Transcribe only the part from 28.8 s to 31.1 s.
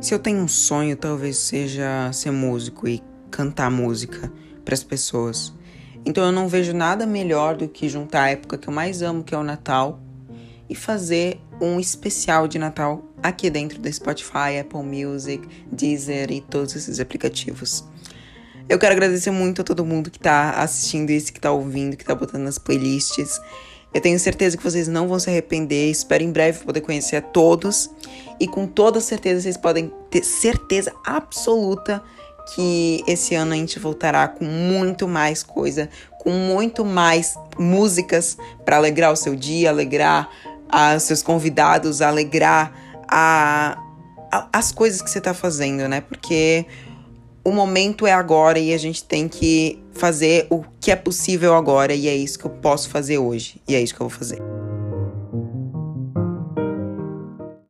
certeza vocês podem ter certeza